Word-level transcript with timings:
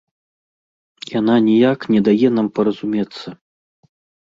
Яна 1.19 1.35
ніяк 1.49 1.79
не 1.97 2.01
дае 2.09 2.33
нам 2.39 2.51
паразумецца. 2.59 3.27